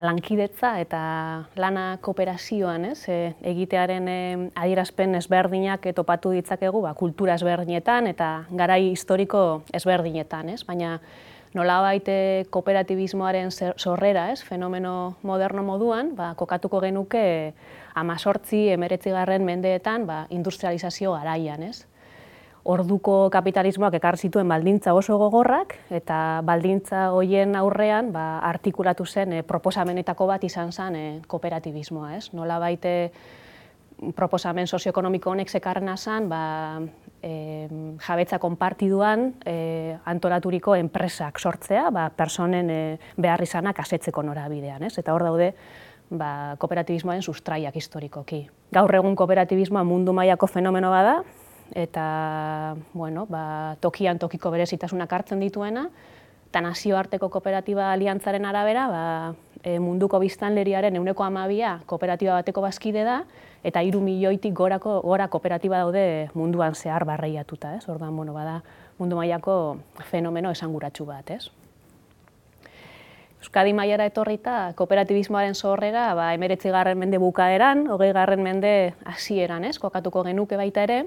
[0.00, 1.00] lankidetza eta
[1.60, 3.18] lana kooperazioan, ez, e,
[3.52, 4.20] egitearen e,
[4.56, 10.96] adierazpen ezberdinak topatu ditzakegu, ba, kultura ezberdinetan eta garai historiko ezberdinetan, ez, baina
[11.54, 12.18] nolabait e,
[12.50, 17.52] kooperatibismoaren sorrera, ez, fenomeno moderno moduan, ba, kokatuko genuke
[18.00, 21.89] amazortzi, emeretzi garren mendeetan, ba, industrializazio garaian, ez
[22.70, 29.42] orduko kapitalismoak ekar zituen baldintza oso gogorrak eta baldintza hoien aurrean ba, artikulatu zen e,
[29.46, 32.14] proposamenetako bat izan zen e, kooperatibismoa.
[32.18, 32.30] Ez?
[32.36, 32.94] Nola baite
[34.16, 36.42] proposamen sozioekonomiko honek zekarrena zen, ba,
[37.22, 37.68] e,
[38.06, 42.80] jabetza konpartiduan e, antolaturiko enpresak sortzea, ba, personen e,
[43.20, 44.86] behar izanak asetzeko norabidean.
[44.88, 44.96] Ez?
[45.02, 45.52] Eta hor daude
[46.10, 48.44] ba, kooperatibismoaren sustraiak historikoki.
[48.72, 51.20] Gaur egun kooperatibismoa mundu mailako fenomeno bada,
[51.74, 55.88] eta bueno, ba, tokian tokiko berezitasunak hartzen dituena,
[56.50, 59.04] eta nazioarteko kooperatiba aliantzaren arabera, ba,
[59.62, 63.20] e, munduko biztanleriaren euneko amabia kooperatiba bateko bazkide da,
[63.62, 67.86] eta hiru milioitik gorako, gora kooperatiba daude munduan zehar barreiatuta, ez?
[67.88, 68.60] Orduan, bueno, bada
[68.98, 69.78] mundu mailako
[70.10, 71.50] fenomeno esanguratsu bat, ez?
[73.40, 79.78] Euskadi mailara etorrita kooperatibismoaren zorrera, ba, emeretzi garren mende bukaeran, hogei garren mende hasieran, ez?
[79.80, 81.04] Kokatuko genuke baita ere,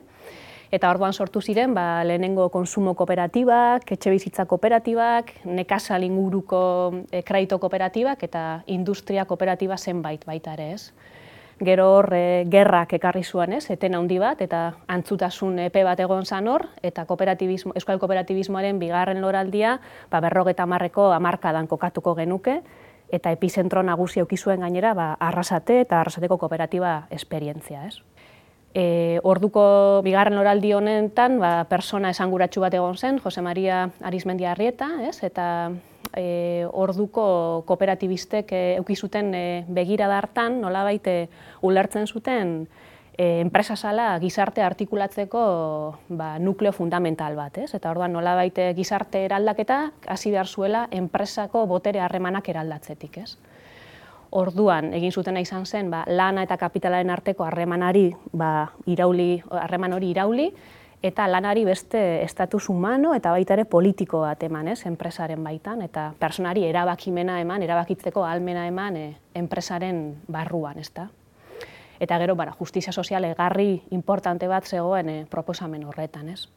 [0.73, 6.61] Eta orduan sortu ziren, ba, lehenengo konsumo kooperatibak, etxe bizitza kooperatibak, nekazal inguruko
[7.11, 10.87] e, kredito kooperatibak eta industria kooperatiba zenbait baita ere ez.
[11.61, 16.25] Gero hor, e, gerrak ekarri zuen ez, eten handi bat, eta antzutasun epe bat egon
[16.25, 19.75] zan hor, eta kooperatibismo, euskal kooperatibismoaren bigarren loraldia,
[20.09, 22.63] ba, berrogeta marreko amarkadan kokatuko genuke,
[23.13, 28.01] eta epizentro nagusi zuen gainera, ba, arrasate eta arrasateko kooperatiba esperientzia ez.
[28.73, 34.89] E, orduko bigarren oraldi honetan, ba, persona esanguratsu bat egon zen, Jose Maria Arizmendia Arrieta,
[35.05, 35.19] ez?
[35.21, 35.45] eta
[36.17, 41.29] e, orduko kooperatibistek e, eukizuten e, begira hartan, nola baite
[41.61, 42.65] ulertzen zuten,
[43.17, 45.43] e, enpresa sala gizarte artikulatzeko
[46.09, 47.73] ba, nukleo fundamental bat, ez?
[47.73, 53.17] eta orduan nola baite gizarte eraldaketa hasi behar zuela enpresako botere harremanak eraldatzetik.
[53.21, 53.37] Ez?
[54.33, 60.09] Orduan egin zutena izan zen ba, lana eta kapitalaren arteko harremanari ba, irauli, harreman hori
[60.13, 60.47] irauli,
[61.03, 66.13] eta lanari beste estatus humano eta baita ere politiko bat eman, ez, enpresaren baitan, eta
[66.19, 69.05] personari erabakimena eman, erabakitzeko almena eman e,
[69.35, 71.09] enpresaren barruan, ez da.
[71.99, 76.47] Eta gero, bara, justizia sozial egarri importante bat zegoen e, proposamen horretan, ez.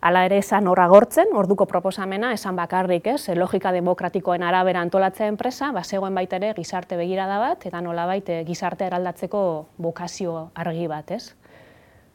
[0.00, 5.72] Hala ere esan horra gortzen, orduko proposamena, esan bakarrik ez, logika demokratikoen arabera antolatzea enpresa,
[5.76, 9.42] ba, zegoen baita ere gizarte begirada bat, eta nola baita eh, gizarte eraldatzeko
[9.76, 11.34] bokazio argi bat, ez?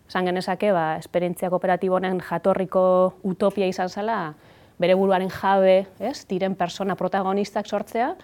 [0.10, 2.86] Esan genezake, ba, esperientzia kooperatibonen jatorriko
[3.22, 4.18] utopia izan zela,
[4.82, 8.16] bere buruaren jabe, ez, diren persona protagonistak sortzea,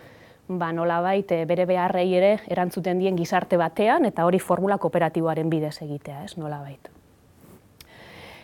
[0.48, 5.54] ba, nola baita eh, bere beharrei ere erantzuten dien gizarte batean, eta hori formula kooperatiboaren
[5.54, 7.01] bidez egitea, ez, nola baita.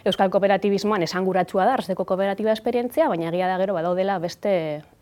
[0.08, 4.52] Euskal Kooperatibismoan esanguratsua da, arrasteko kooperatiba esperientzia, baina egia da gero badaudela beste,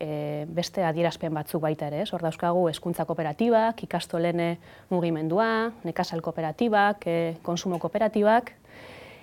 [0.02, 0.08] e,
[0.50, 2.00] beste adierazpen batzuk baita ere.
[2.10, 4.48] Hor dauzkagu eskuntza kooperatibak, ikastolene
[4.90, 8.50] mugimendua, nekazal kooperatibak, e, konsumo kooperatibak.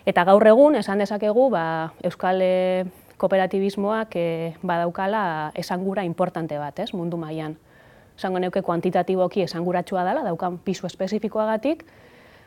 [0.08, 1.66] Eta gaur egun, esan dezakegu, ba,
[2.04, 2.54] Euskal e,
[3.20, 4.26] Kooperatibismoak e,
[4.64, 7.58] badaukala esangura importante bat, ez, mundu mailan.
[8.16, 11.84] Esango neuke kuantitatiboki esanguratsua dela, daukan pisu espezifikoagatik,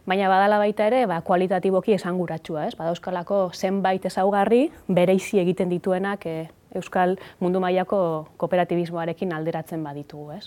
[0.06, 2.74] baina badala baita ere ba, kualitatiboki esanguratsua, ez?
[2.78, 6.36] Badauzkalako zenbait ezaugarri bereizi egiten dituenak e,
[6.76, 7.98] Euskal mundu mailako
[8.36, 10.44] kooperatibismoarekin alderatzen baditugu, ez?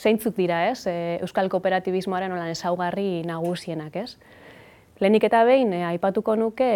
[0.00, 0.84] Zeintzuk dira, ez?
[0.90, 4.16] E, Euskal kooperatibismoaren olan ezaugarri nagusienak, ez?
[5.00, 6.66] Lehenik eta behin, eh, aipatuko nuke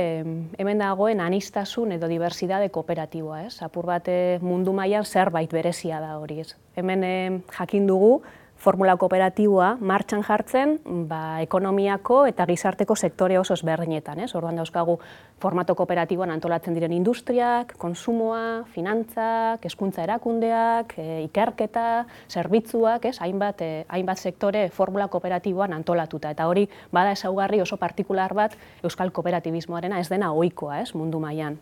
[0.56, 3.58] hemen dagoen anistasun edo diversidade kooperatiboa, ez?
[3.62, 6.54] Apur bate mundu mailan zerbait berezia da hori, ez?
[6.80, 7.04] Hemen
[7.52, 8.22] jakin dugu,
[8.56, 10.78] formula kooperatiboa martxan jartzen
[11.08, 14.20] ba, ekonomiako eta gizarteko sektore oso ezberdinetan.
[14.24, 14.30] Ez?
[14.34, 14.98] Orduan dauzkagu
[15.42, 23.18] formato kooperatiboan antolatzen diren industriak, konsumoa, finantzak, eskuntza erakundeak, e, ikerketa, zerbitzuak, ez?
[23.20, 26.32] Hainbat, e, hainbat sektore formula kooperatiboan antolatuta.
[26.32, 30.94] Eta hori bada ezaugarri oso partikular bat euskal kooperatibismoarena ez dena ohikoa ez?
[30.94, 31.58] mundu mailan.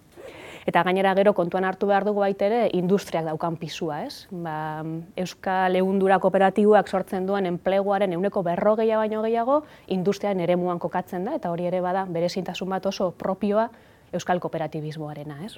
[0.66, 4.28] Eta gainera gero kontuan hartu behar dugu baita ere industriak daukan pisua, ez?
[4.30, 4.84] Ba,
[5.18, 11.34] Euskal Eundura kooperatiboak sortzen duen enpleguaren euneko berrogeia baino gehiago industriaren ere muan kokatzen da,
[11.40, 13.68] eta hori ere bada bere zintasun bat oso propioa
[14.12, 15.56] Euskal Kooperatibismoarena, ez?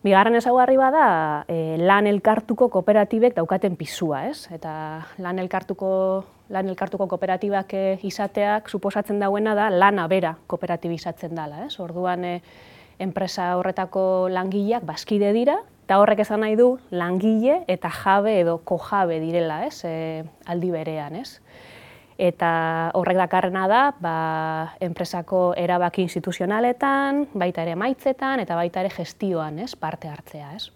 [0.00, 4.46] Bigarren ezaugarri bada e, lan elkartuko kooperatibek daukaten pisua, ez?
[4.52, 4.72] Eta
[5.20, 5.90] lan elkartuko
[6.50, 11.76] lan elkartuko kooperatibak e, izateak suposatzen dauena da lana bera kooperatibizatzen dela, ez?
[11.84, 12.34] Orduan e,
[13.00, 15.58] enpresa horretako langileak bazkide dira,
[15.90, 21.16] Eta horrek esan nahi du langile eta jabe edo kojabe direla, ez, e, aldi berean,
[21.18, 21.40] ez.
[22.14, 22.50] Eta
[22.94, 24.12] horrek dakarrena da, ba,
[24.86, 30.70] enpresako erabaki instituzionaletan, baita ere maitzetan eta baita ere gestioan, ez, parte hartzea, ez.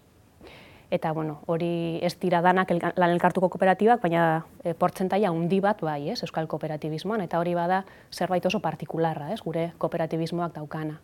[0.91, 6.09] Eta bueno, hori ez dira danak lan elkartuko kooperatibak, baina e, portzentaia handi bat bai,
[6.11, 10.99] ez, euskal kooperatibismoan eta hori bada zerbait oso partikularra, ez, gure kooperatibismoak daukana.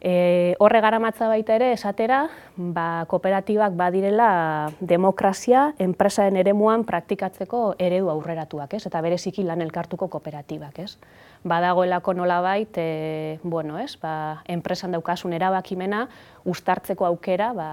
[0.00, 8.76] E, horre garamatza baita ere, esatera, ba, kooperatibak badirela demokrazia enpresaren eremuan praktikatzeko eredu aurreratuak,
[8.78, 8.84] ez?
[8.86, 10.78] eta bereziki lan elkartuko kooperatibak.
[10.78, 10.98] Ez?
[11.42, 13.96] Badagoelako nolabait, e, bueno, ez?
[13.98, 16.06] Ba, enpresan daukasun erabakimena
[16.46, 17.70] ustartzeko aukera ba,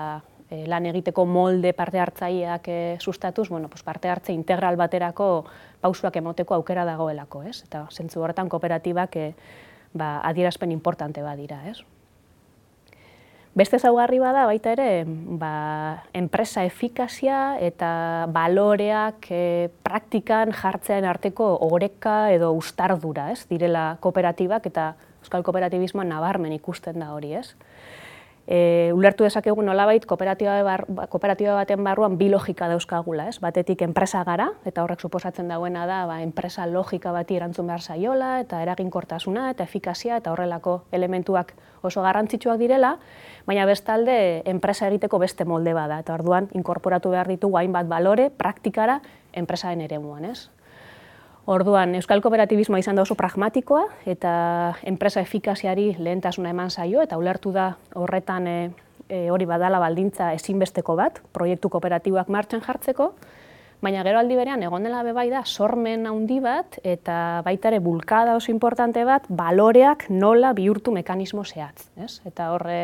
[0.50, 5.46] e, lan egiteko molde parte hartzaileak e, sustatuz, bueno, pues parte hartze integral baterako
[5.82, 7.44] pausuak emoteko aukera dagoelako.
[7.44, 7.62] Ez?
[7.68, 9.34] Eta zentzu horretan kooperatibak e,
[9.94, 11.62] ba, adierazpen importante badira.
[11.70, 11.84] Ez?
[13.56, 15.06] Beste zaugarri bada baita ere,
[15.40, 23.46] ba, enpresa efikazia eta baloreak e, praktikan jartzean arteko oreka edo ustardura, ez?
[23.48, 24.90] Direla kooperatibak eta
[25.24, 27.54] euskal kooperatibismoan nabarmen ikusten da hori, ez?
[28.48, 33.40] E, ulertu dezakegu nolabait kooperatiba, bar, ba, kooperatiba baten barruan bi logika dauzkagula, ez?
[33.42, 38.40] Batetik enpresa gara, eta horrek suposatzen dagoena da, ba, enpresa logika bati erantzun behar zaiola,
[38.44, 43.00] eta eraginkortasuna, eta efikazia, eta horrelako elementuak oso garrantzitsuak direla,
[43.50, 49.02] baina bestalde enpresa egiteko beste molde bada, eta orduan inkorporatu behar ditugu hainbat balore praktikara
[49.34, 50.52] enpresaren eremuan, ez?
[51.46, 54.32] Orduan, Euskal Kooperatibismoa izan da oso pragmatikoa eta
[54.90, 58.56] enpresa efikaziari lehentasuna eman zaio eta ulertu da horretan e,
[59.30, 63.12] hori badala baldintza ezinbesteko bat, proiektu kooperatiboak martxan jartzeko,
[63.86, 68.34] baina gero aldi berean egon dela bebai da sormen handi bat eta baita ere bulkada
[68.40, 71.92] oso importante bat baloreak nola bihurtu mekanismo zehatz.
[71.94, 72.24] Ez?
[72.26, 72.80] Eta horre,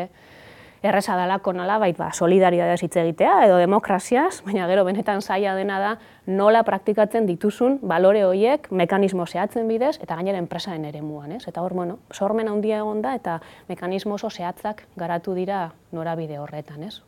[0.82, 5.78] erresa dalako nola, bait, ba, solidarioa hitz egitea edo demokraziaz, baina gero benetan zaila dena
[5.78, 5.92] da
[6.26, 11.46] nola praktikatzen dituzun balore horiek mekanismo zehatzen bidez eta gainera enpresaren ere muan, ez?
[11.46, 16.82] Eta hor, bueno, sormen handia egon da eta mekanismo oso zehatzak garatu dira norabide horretan,
[16.82, 17.00] ez?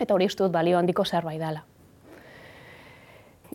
[0.00, 1.64] Eta hori dut balio handiko zerbait dela.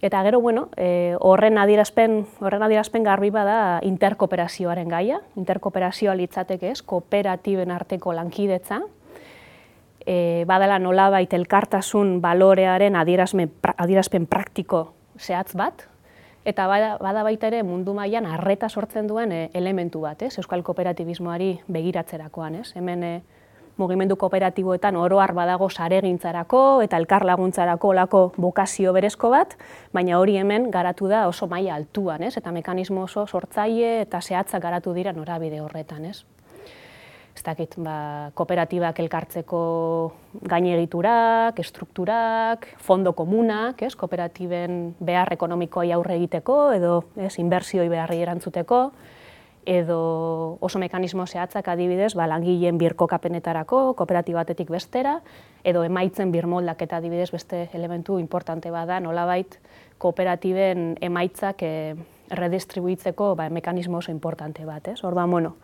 [0.01, 5.21] Eta gero, bueno, e, horren adierazpen, horren adierazpen garbi bada interkooperazioaren gaia.
[5.39, 8.81] Interkooperazioa litzateke ez, kooperatiben arteko lankidetza,
[10.05, 15.87] e, badala nolabait elkartasun balorearen adierazpen, adierazpen praktiko zehatz bat,
[16.45, 20.35] eta bada, bada baita ere mundu mailan harreta sortzen duen e, elementu bat, ez?
[20.37, 22.71] Euskal Kooperatibismoari begiratzerakoan, ez?
[22.77, 23.13] Hemen e,
[23.77, 29.57] mugimendu kooperatiboetan oro har badago saregintzarako eta elkar laguntzarako olako bokazio berezko bat,
[29.93, 32.37] baina hori hemen garatu da oso maila altuan, ez?
[32.37, 36.23] Eta mekanismo oso sortzaile eta zehatzak garatu dira norabide horretan, ez?
[37.35, 39.59] Ez dakit, ba, kooperatibak elkartzeko
[40.47, 48.79] gainegiturak, estrukturak, fondo komunak, ez, kooperatiben behar ekonomikoa aurre egiteko, edo ez, inbertsioi beharri erantzuteko,
[49.65, 55.17] edo oso mekanismo zehatzak adibidez, ba, langileen birko kapenetarako, kooperatibatetik bestera,
[55.65, 59.57] edo emaitzen birmoldak eta adibidez beste elementu importante bada, nolabait
[59.97, 61.95] kooperatiben emaitzak eh,
[62.29, 64.87] redistribuitzeko ba, mekanismo oso importante bat.
[64.93, 65.03] Ez?
[65.03, 65.55] Orba, bueno,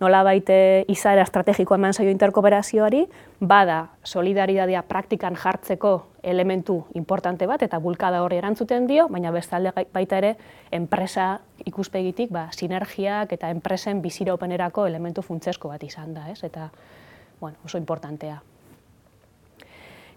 [0.00, 3.04] nola baite izaera estrategikoa eman zaio interkooperazioari,
[3.40, 5.92] bada solidaridadea praktikan jartzeko
[6.22, 10.34] elementu importante bat, eta bulkada hori erantzuten dio, baina bestalde baita ere,
[10.72, 11.34] enpresa
[11.68, 16.42] ikuspegitik, ba, sinergiak eta enpresen bizira openerako elementu funtzesko bat izan da, ez?
[16.44, 16.70] eta
[17.40, 18.40] bueno, oso importantea.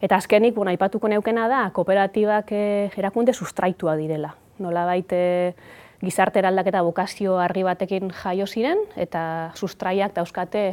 [0.03, 4.33] Eta azkenik, bueno, aipatuko neukena da, kooperatibak eh, erakunde sustraitua direla.
[4.59, 5.55] Nola baite,
[6.03, 10.65] gizarte eraldaketa bokazio argi batekin jaio ziren eta sustraiak dauzkate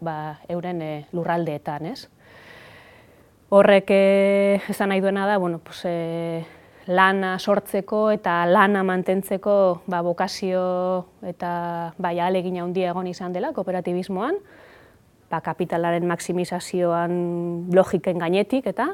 [0.00, 2.06] ba, euren e, lurraldeetan, ez?
[3.50, 6.44] Horrek e, esan nahi duena da, bueno, pues, e,
[6.86, 10.62] lana sortzeko eta lana mantentzeko ba, bokazio
[11.26, 14.38] eta bai alegina handia egon izan dela kooperatibismoan,
[15.30, 18.92] ba, kapitalaren maksimizazioan logiken gainetik eta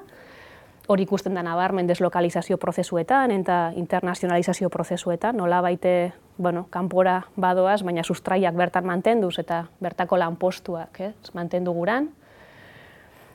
[0.88, 8.02] hori ikusten da nabarmen deslokalizazio prozesuetan eta internazionalizazio prozesuetan, nola baite, bueno, kanpora badoaz, baina
[8.02, 12.10] sustraiak bertan mantenduz eta bertako lanpostuak eh, mantendu guran.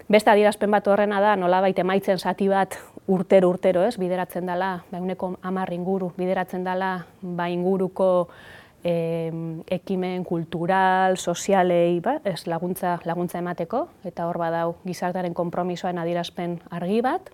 [0.08, 2.78] Beste adierazpen bat horrena da, nola baite maitzen zati bat
[3.08, 8.28] urtero urtero, ez, bideratzen dela, ba, uneko amar inguru, bideratzen dela, ba, inguruko
[8.84, 9.32] e,
[9.80, 17.02] ekimen kultural, sozialei, ba, ez, laguntza, laguntza emateko, eta hor badau gizartaren konpromisoen adierazpen argi
[17.04, 17.32] bat.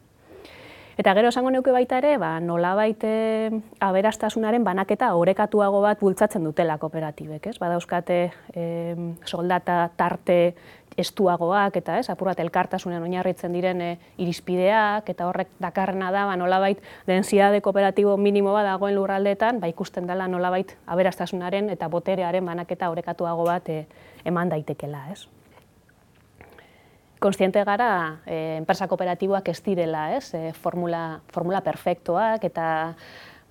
[0.98, 3.10] Eta gero esango neuke baita ere, ba, nola baite
[3.82, 7.58] aberastasunaren banaketa orekatuago bat bultzatzen dutela kooperatibek, ez?
[7.58, 8.20] Bada euskate
[9.26, 10.38] soldata tarte
[10.98, 16.38] estuagoak eta ez, apur bat elkartasunen oinarritzen diren e, irizpideak eta horrek dakarrena da ba,
[16.38, 22.94] nolabait densidade kooperatibo minimo bat dagoen lurraldeetan, ba, ikusten dela nolabait aberastasunaren eta boterearen banaketa
[22.94, 23.86] orekatuago bat e,
[24.30, 25.08] eman daitekela.
[25.12, 25.26] Ez.
[27.24, 32.66] Konstiente gara, e, enpresa kooperatiboak ez direla, ez, e, formula, formula perfektoak eta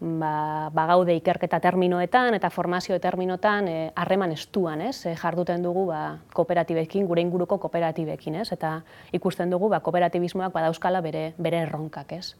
[0.02, 5.06] ba, bagaude ikerketa terminoetan eta formazio terminotan eh, harreman estuan, ez?
[5.06, 6.02] E, jarduten dugu ba,
[6.34, 8.50] kooperatibekin, gure inguruko kooperatibekin, ez?
[8.52, 8.80] Eta
[9.14, 12.34] ikusten dugu ba, kooperatibismoak badauzkala bere, bere erronkak, ez?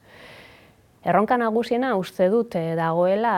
[1.03, 3.33] Erronka nagusiena uste dut eh, dagoela,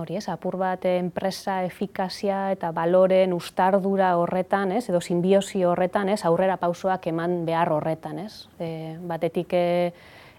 [0.00, 6.22] hori ez, apur bat enpresa efikazia eta baloren ustardura horretan, ez, edo simbiosi horretan, ez,
[6.24, 8.46] aurrera pausoak eman behar horretan, ez.
[8.56, 8.70] E,
[9.04, 9.52] batetik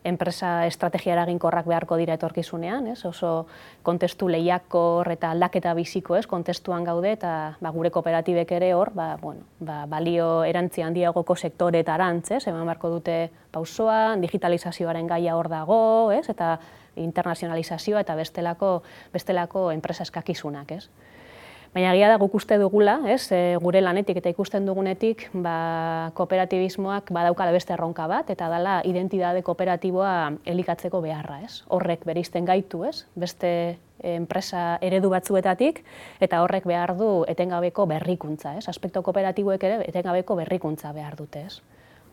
[0.08, 3.00] enpresa estrategia eraginkorrak beharko dira etorkizunean, ez?
[3.06, 3.48] oso
[3.84, 6.26] kontestu lehiakor eta aldaketa biziko, ez?
[6.28, 11.84] kontestuan gaude eta ba, gure kooperatibek ere hor, ba, bueno, ba, balio erantzi handiagoko sektore
[11.86, 12.44] eta arantz, ez?
[12.48, 13.20] eman beharko dute
[13.52, 15.80] pausoa, digitalizazioaren gaia hor dago,
[16.16, 16.26] ez?
[16.30, 16.58] eta
[16.98, 18.82] internazionalizazioa eta bestelako,
[19.14, 20.72] bestelako enpresa eskakizunak.
[20.72, 20.90] Ez?
[21.76, 27.12] Baina gira da guk uste dugula, ez, e, gure lanetik eta ikusten dugunetik, ba, kooperatibismoak
[27.14, 30.14] badaukala beste erronka bat, eta dala identidade kooperatiboa
[30.48, 31.64] elikatzeko beharra, ez.
[31.68, 33.52] Horrek berizten gaitu, ez, beste
[34.00, 35.84] enpresa eredu batzuetatik,
[36.24, 38.68] eta horrek behar du etengabeko berrikuntza, ez.
[38.72, 41.60] Aspekto kooperatiboek ere etengabeko berrikuntza behar dute, ez.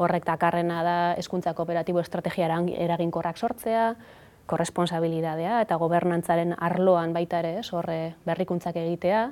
[0.02, 3.94] Horrek dakarrena da eskuntza kooperatibo estrategia eraginkorrak sortzea,
[4.50, 9.23] korresponsabilidadea eta gobernantzaren arloan baita ere, ez, horre berrikuntzak egitea,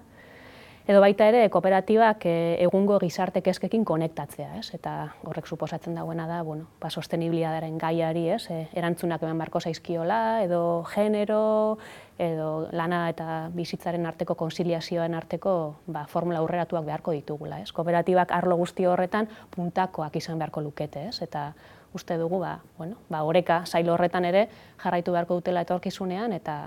[0.82, 4.72] edo baita ere kooperatibak eh, egungo gizarte kezkekin konektatzea, ez?
[4.74, 8.42] Eta horrek suposatzen dagoena da, bueno, ba sostenibilidadearen gaiari, ez?
[8.50, 11.78] E, erantzunak eman barko zaizkiola edo genero
[12.18, 15.52] edo lana eta bizitzaren arteko konsiliazioen arteko,
[15.86, 17.70] ba formula aurreratuak beharko ditugula, ez?
[17.72, 21.22] Kooperatibak arlo guzti horretan puntakoak izan beharko lukete, ez?
[21.22, 21.52] Eta
[21.94, 24.48] uste dugu ba, bueno, ba oreka sail horretan ere
[24.82, 26.64] jarraitu beharko dutela etorkizunean eta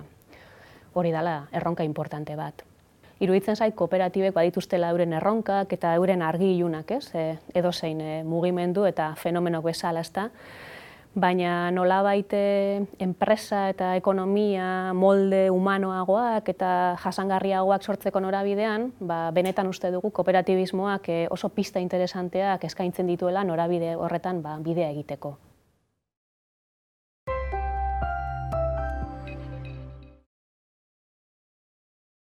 [0.93, 2.63] hori dala erronka importante bat
[3.23, 7.09] iruditzen zait kooperatibek badituztela euren erronkak eta euren argi ilunak, ez?
[7.15, 10.29] E, edo zein e, mugimendu eta fenomenok bezala, ezta?
[11.15, 12.39] Baina nola baite
[12.99, 21.19] enpresa eta ekonomia molde humanoagoak eta jasangarriagoak sortzeko norabidean, ba, benetan uste dugu kooperatibismoak e,
[21.31, 25.37] oso pista interesanteak eskaintzen dituela norabide horretan ba, bidea egiteko.